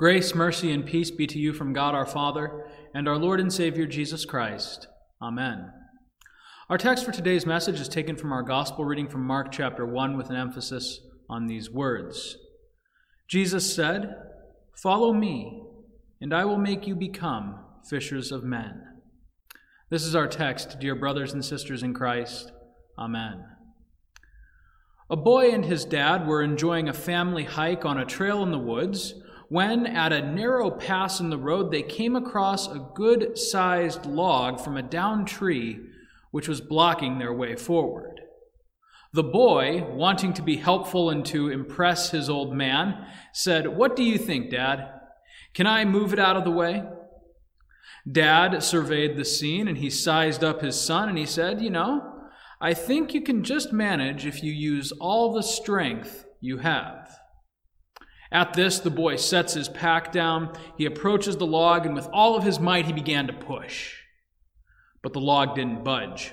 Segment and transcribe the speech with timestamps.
[0.00, 2.64] Grace, mercy, and peace be to you from God our Father
[2.94, 4.86] and our Lord and Savior Jesus Christ.
[5.20, 5.70] Amen.
[6.70, 10.16] Our text for today's message is taken from our gospel reading from Mark chapter 1
[10.16, 12.38] with an emphasis on these words.
[13.28, 14.16] Jesus said,
[14.74, 15.64] Follow me,
[16.18, 18.80] and I will make you become fishers of men.
[19.90, 22.50] This is our text, dear brothers and sisters in Christ.
[22.98, 23.44] Amen.
[25.10, 28.58] A boy and his dad were enjoying a family hike on a trail in the
[28.58, 29.12] woods
[29.50, 34.60] when, at a narrow pass in the road, they came across a good sized log
[34.60, 35.80] from a downed tree
[36.30, 38.20] which was blocking their way forward.
[39.12, 44.04] The boy, wanting to be helpful and to impress his old man, said, What do
[44.04, 44.88] you think, Dad?
[45.52, 46.84] Can I move it out of the way?
[48.10, 52.20] Dad surveyed the scene and he sized up his son and he said, You know,
[52.60, 57.19] I think you can just manage if you use all the strength you have.
[58.32, 60.56] At this, the boy sets his pack down.
[60.78, 63.96] He approaches the log, and with all of his might, he began to push.
[65.02, 66.32] But the log didn't budge.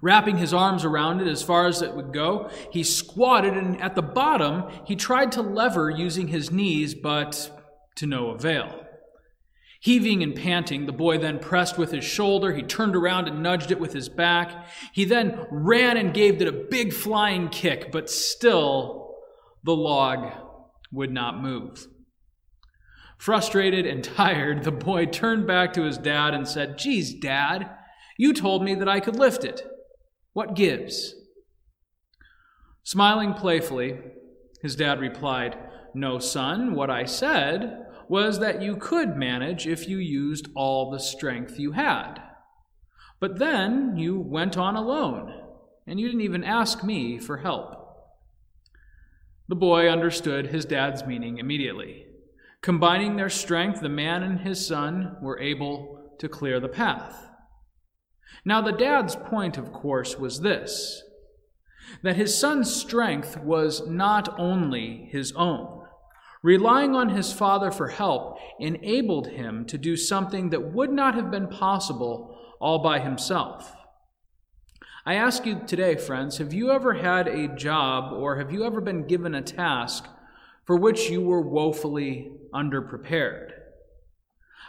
[0.00, 3.94] Wrapping his arms around it as far as it would go, he squatted, and at
[3.94, 7.50] the bottom, he tried to lever using his knees, but
[7.96, 8.82] to no avail.
[9.80, 12.54] Heaving and panting, the boy then pressed with his shoulder.
[12.54, 14.66] He turned around and nudged it with his back.
[14.92, 19.14] He then ran and gave it a big flying kick, but still
[19.62, 20.32] the log
[20.92, 21.86] would not move.
[23.18, 27.70] Frustrated and tired, the boy turned back to his dad and said, Geez, Dad,
[28.18, 29.62] you told me that I could lift it.
[30.32, 31.14] What gives?
[32.82, 33.98] Smiling playfully,
[34.62, 35.56] his dad replied,
[35.94, 41.00] No, son, what I said was that you could manage if you used all the
[41.00, 42.20] strength you had.
[43.18, 45.32] But then you went on alone,
[45.86, 47.75] and you didn't even ask me for help.
[49.48, 52.06] The boy understood his dad's meaning immediately.
[52.62, 57.28] Combining their strength, the man and his son were able to clear the path.
[58.44, 61.02] Now, the dad's point, of course, was this
[62.02, 65.84] that his son's strength was not only his own.
[66.42, 71.30] Relying on his father for help enabled him to do something that would not have
[71.30, 73.72] been possible all by himself.
[75.08, 78.80] I ask you today, friends, have you ever had a job or have you ever
[78.80, 80.04] been given a task
[80.64, 83.52] for which you were woefully underprepared?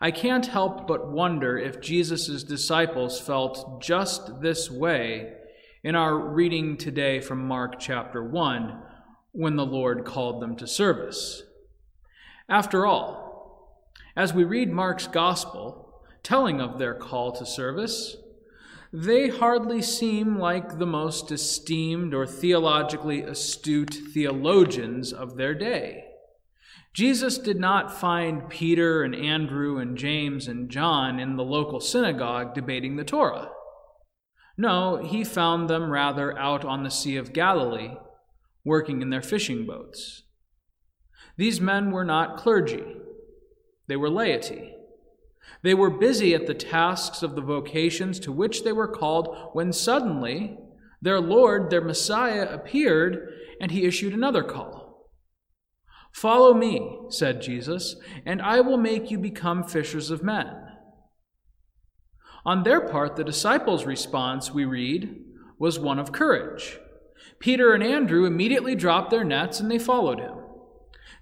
[0.00, 5.32] I can't help but wonder if Jesus' disciples felt just this way
[5.82, 8.80] in our reading today from Mark chapter 1
[9.32, 11.42] when the Lord called them to service.
[12.48, 15.92] After all, as we read Mark's gospel
[16.22, 18.16] telling of their call to service,
[18.92, 26.04] they hardly seem like the most esteemed or theologically astute theologians of their day.
[26.92, 32.52] Jesus did not find Peter and Andrew and James and John in the local synagogue
[32.52, 33.50] debating the Torah.
[34.56, 37.94] No, he found them rather out on the Sea of Galilee,
[38.64, 40.24] working in their fishing boats.
[41.36, 42.84] These men were not clergy,
[43.86, 44.74] they were laity.
[45.62, 49.72] They were busy at the tasks of the vocations to which they were called when
[49.72, 50.58] suddenly
[51.02, 53.28] their Lord, their Messiah, appeared
[53.60, 55.10] and he issued another call.
[56.12, 57.96] Follow me, said Jesus,
[58.26, 60.56] and I will make you become fishers of men.
[62.44, 65.24] On their part, the disciples' response, we read,
[65.58, 66.78] was one of courage.
[67.38, 70.39] Peter and Andrew immediately dropped their nets and they followed him.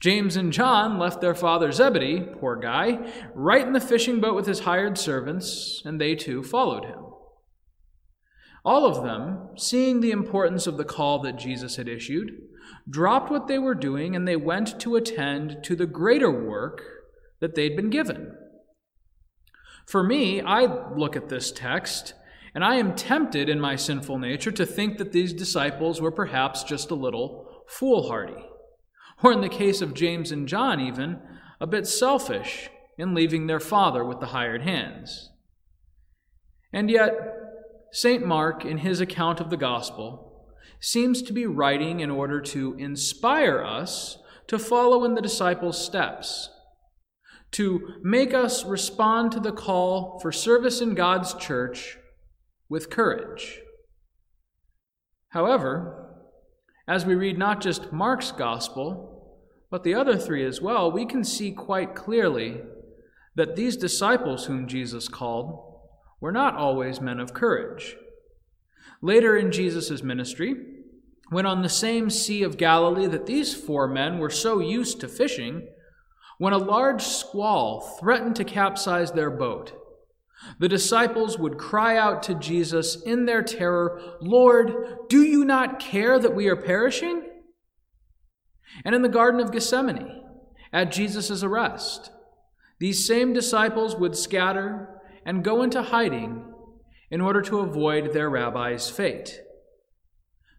[0.00, 4.46] James and John left their father Zebedee, poor guy, right in the fishing boat with
[4.46, 7.04] his hired servants, and they too followed him.
[8.64, 12.32] All of them, seeing the importance of the call that Jesus had issued,
[12.88, 16.82] dropped what they were doing and they went to attend to the greater work
[17.40, 18.34] that they'd been given.
[19.86, 22.14] For me, I look at this text
[22.54, 26.62] and I am tempted in my sinful nature to think that these disciples were perhaps
[26.62, 28.46] just a little foolhardy
[29.24, 31.18] or in the case of James and John, even,
[31.58, 32.68] a bit selfish
[32.98, 35.30] in leaving their father with the hired hands.
[36.72, 37.12] And yet,
[37.90, 38.26] St.
[38.26, 40.46] Mark, in his account of the gospel,
[40.78, 44.18] seems to be writing in order to inspire us
[44.48, 46.50] to follow in the disciples' steps,
[47.52, 51.96] to make us respond to the call for service in God's church
[52.68, 53.60] with courage.
[55.28, 56.10] However,
[56.86, 59.13] as we read not just Mark's gospel,
[59.74, 62.60] but the other three as well, we can see quite clearly
[63.34, 65.80] that these disciples whom Jesus called
[66.20, 67.96] were not always men of courage.
[69.02, 70.54] Later in Jesus' ministry,
[71.30, 75.08] when on the same Sea of Galilee that these four men were so used to
[75.08, 75.66] fishing,
[76.38, 79.72] When a large squall threatened to capsize their boat,
[80.60, 84.72] the disciples would cry out to Jesus in their terror, Lord,
[85.08, 87.24] do you not care that we are perishing?
[88.84, 90.22] And in the Garden of Gethsemane,
[90.72, 92.10] at Jesus' arrest,
[92.78, 96.44] these same disciples would scatter and go into hiding
[97.10, 99.40] in order to avoid their rabbi's fate.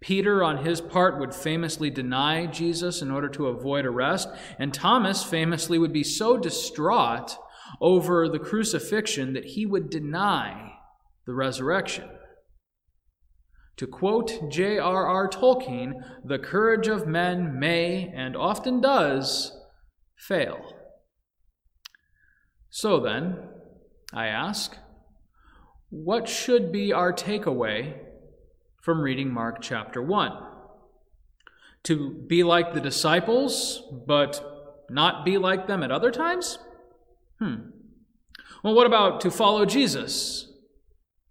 [0.00, 4.28] Peter, on his part, would famously deny Jesus in order to avoid arrest,
[4.58, 7.36] and Thomas famously would be so distraught
[7.80, 10.72] over the crucifixion that he would deny
[11.26, 12.08] the resurrection.
[13.78, 15.28] To quote J.R.R.
[15.28, 19.52] Tolkien, the courage of men may, and often does,
[20.16, 20.74] fail.
[22.70, 23.38] So then,
[24.12, 24.76] I ask,
[25.90, 27.94] what should be our takeaway
[28.82, 30.32] from reading Mark chapter 1?
[31.84, 36.58] To be like the disciples, but not be like them at other times?
[37.38, 37.70] Hmm.
[38.64, 40.52] Well, what about to follow Jesus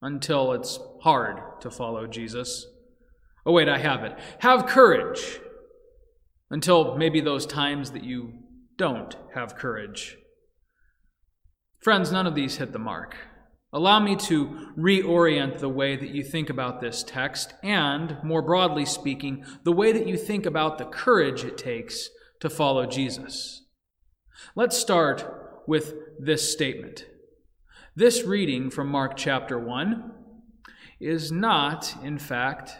[0.00, 2.66] until it's hard to follow Jesus?
[3.44, 4.18] Oh, wait, I have it.
[4.40, 5.40] Have courage
[6.50, 8.34] until maybe those times that you
[8.76, 10.16] don't have courage.
[11.80, 13.16] Friends, none of these hit the mark.
[13.72, 18.84] Allow me to reorient the way that you think about this text and, more broadly
[18.84, 22.10] speaking, the way that you think about the courage it takes
[22.40, 23.64] to follow Jesus.
[24.54, 27.06] Let's start with this statement.
[27.96, 30.12] This reading from Mark chapter 1
[31.06, 32.72] is not, in fact,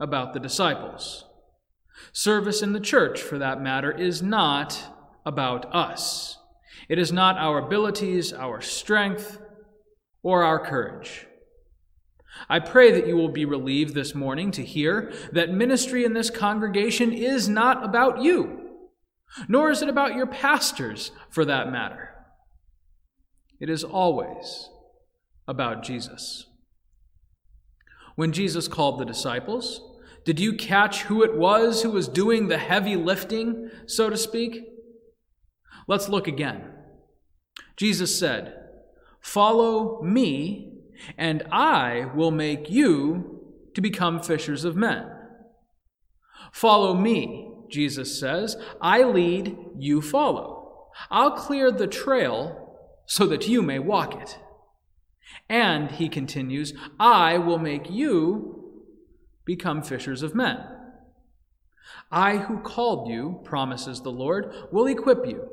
[0.00, 1.24] about the disciples.
[2.12, 4.82] Service in the church, for that matter, is not
[5.24, 6.38] about us.
[6.88, 9.38] It is not our abilities, our strength,
[10.22, 11.26] or our courage.
[12.48, 16.30] I pray that you will be relieved this morning to hear that ministry in this
[16.30, 18.70] congregation is not about you,
[19.48, 22.10] nor is it about your pastors, for that matter.
[23.58, 24.68] It is always
[25.48, 26.46] about Jesus.
[28.16, 29.80] When Jesus called the disciples,
[30.24, 34.64] did you catch who it was who was doing the heavy lifting, so to speak?
[35.86, 36.64] Let's look again.
[37.76, 38.54] Jesus said,
[39.20, 40.72] Follow me,
[41.16, 43.42] and I will make you
[43.74, 45.06] to become fishers of men.
[46.52, 48.56] Follow me, Jesus says.
[48.80, 50.88] I lead, you follow.
[51.10, 54.38] I'll clear the trail so that you may walk it.
[55.48, 58.64] And, he continues, I will make you
[59.44, 60.58] become fishers of men.
[62.10, 65.48] I who called you, promises the Lord, will equip you.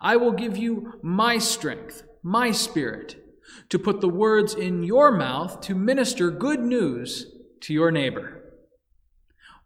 [0.00, 3.16] I will give you my strength, my spirit,
[3.68, 7.26] to put the words in your mouth to minister good news
[7.62, 8.42] to your neighbor.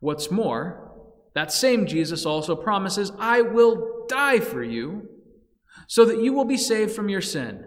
[0.00, 0.92] What's more,
[1.34, 5.08] that same Jesus also promises, I will die for you
[5.86, 7.64] so that you will be saved from your sin,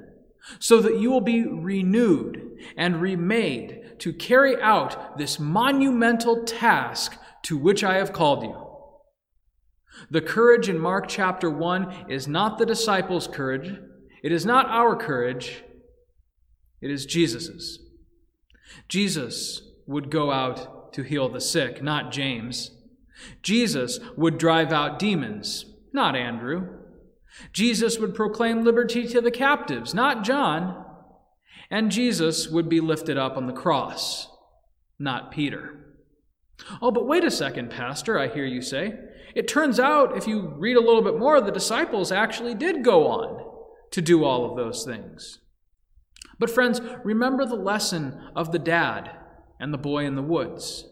[0.60, 7.58] so that you will be renewed and remade to carry out this monumental task to
[7.58, 8.56] which I have called you.
[10.10, 13.80] The courage in Mark chapter 1 is not the disciples' courage,
[14.24, 15.64] it is not our courage,
[16.82, 17.80] it is Jesus's.
[18.88, 22.72] Jesus would go out to heal the sick, not James.
[23.42, 26.79] Jesus would drive out demons, not Andrew.
[27.54, 30.86] Jesus would proclaim liberty to the captives, not John.
[31.72, 34.28] And Jesus would be lifted up on the cross,
[34.98, 35.76] not Peter.
[36.82, 38.94] Oh, but wait a second, Pastor, I hear you say.
[39.36, 43.08] It turns out, if you read a little bit more, the disciples actually did go
[43.08, 43.46] on
[43.92, 45.40] to do all of those things.
[46.40, 49.12] But, friends, remember the lesson of the dad
[49.60, 50.86] and the boy in the woods.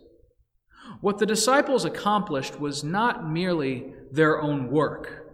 [1.01, 5.26] What the disciples accomplished was not merely their own work.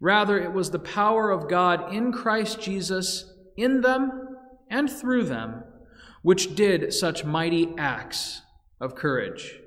[0.00, 4.36] Rather, it was the power of God in Christ Jesus in them
[4.68, 5.64] and through them
[6.26, 8.42] which did such mighty acts
[8.80, 9.60] of courage.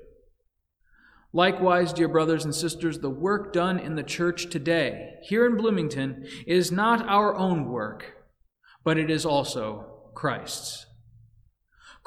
[1.32, 6.26] Likewise, dear brothers and sisters, the work done in the church today, here in Bloomington,
[6.46, 8.14] is not our own work,
[8.84, 10.84] but it is also Christ's.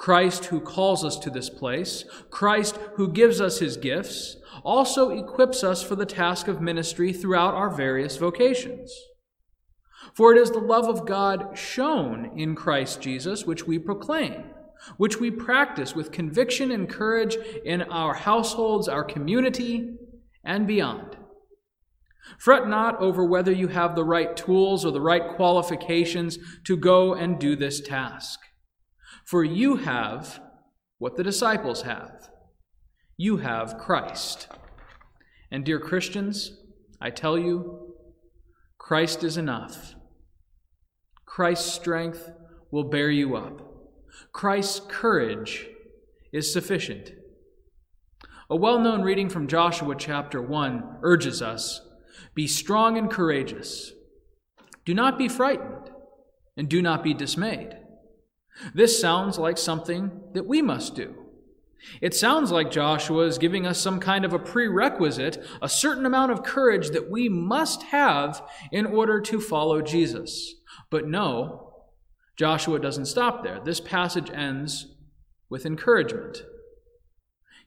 [0.04, 5.64] Christ, who calls us to this place, Christ, who gives us his gifts, also equips
[5.64, 8.94] us for the task of ministry throughout our various vocations.
[10.14, 14.44] For it is the love of God shown in Christ Jesus which we proclaim,
[14.98, 19.96] which we practice with conviction and courage in our households, our community,
[20.44, 21.16] and beyond.
[22.38, 27.14] Fret not over whether you have the right tools or the right qualifications to go
[27.14, 28.42] and do this task.
[29.26, 30.42] For you have
[30.98, 32.30] what the disciples have
[33.18, 34.48] you have Christ.
[35.52, 36.58] And, dear Christians,
[37.00, 37.96] I tell you,
[38.78, 39.96] Christ is enough.
[41.26, 42.32] Christ's strength
[42.72, 43.62] will bear you up.
[44.32, 45.68] Christ's courage
[46.32, 47.12] is sufficient.
[48.50, 51.82] A well known reading from Joshua chapter 1 urges us
[52.34, 53.94] Be strong and courageous.
[54.86, 55.92] Do not be frightened,
[56.58, 57.78] and do not be dismayed.
[58.74, 61.16] This sounds like something that we must do.
[62.02, 66.32] It sounds like Joshua is giving us some kind of a prerequisite, a certain amount
[66.32, 68.42] of courage that we must have
[68.72, 70.56] in order to follow Jesus.
[70.90, 71.74] But no,
[72.38, 73.60] Joshua doesn't stop there.
[73.64, 74.96] This passage ends
[75.50, 76.44] with encouragement.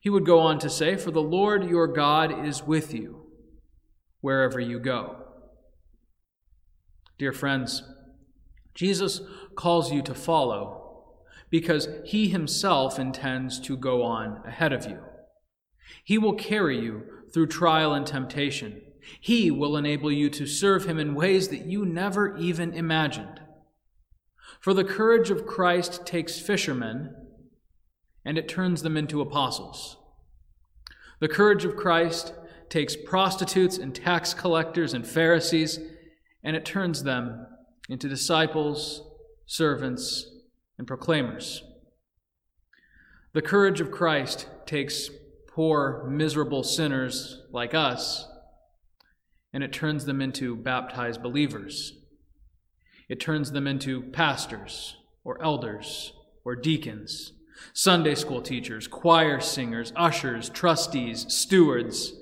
[0.00, 3.26] He would go on to say, For the Lord your God is with you
[4.21, 5.16] wherever you go.
[7.19, 7.83] Dear friends,
[8.76, 9.23] Jesus
[9.56, 10.83] calls you to follow
[11.50, 14.99] because he himself intends to go on ahead of you.
[16.04, 18.83] He will carry you through trial and temptation.
[19.21, 23.40] He will enable you to serve him in ways that you never even imagined.
[24.61, 27.14] For the courage of Christ takes fishermen
[28.25, 29.97] and it turns them into apostles.
[31.21, 32.35] The courage of Christ
[32.68, 35.78] takes prostitutes and tax collectors and Pharisees
[36.42, 37.47] and it turns them
[37.88, 39.02] into disciples,
[39.47, 40.31] servants,
[40.78, 41.62] and proclaimers.
[43.33, 45.11] The courage of Christ takes
[45.49, 48.26] poor, miserable sinners like us
[49.57, 51.95] and it turns them into baptized believers.
[53.09, 56.12] It turns them into pastors or elders
[56.45, 57.33] or deacons,
[57.73, 62.12] Sunday school teachers, choir singers, ushers, trustees, stewards.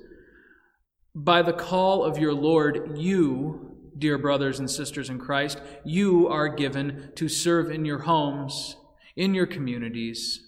[1.13, 3.64] By the call of your Lord, you
[3.99, 8.77] dear brothers and sisters in Christ, you are given to serve in your homes,
[9.17, 10.41] in your communities,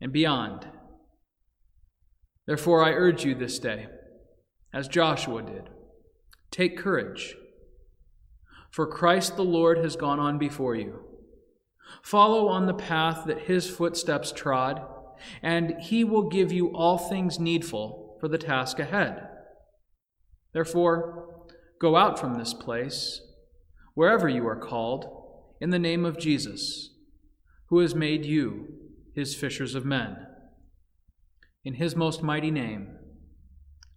[0.00, 0.66] and beyond.
[2.46, 3.86] Therefore, I urge you this day,
[4.72, 5.68] as Joshua did,
[6.50, 7.36] take courage,
[8.70, 11.00] for Christ the Lord has gone on before you.
[12.02, 14.82] Follow on the path that his footsteps trod,
[15.42, 19.28] and he will give you all things needful for the task ahead.
[20.52, 21.31] Therefore,
[21.82, 23.20] Go out from this place,
[23.94, 25.04] wherever you are called,
[25.60, 26.90] in the name of Jesus,
[27.70, 28.68] who has made you
[29.16, 30.16] his fishers of men.
[31.64, 32.98] In his most mighty name,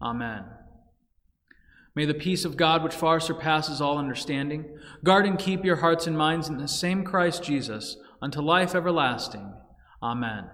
[0.01, 0.45] Amen.
[1.93, 4.65] May the peace of God, which far surpasses all understanding,
[5.03, 9.53] guard and keep your hearts and minds in the same Christ Jesus unto life everlasting.
[10.01, 10.45] Amen.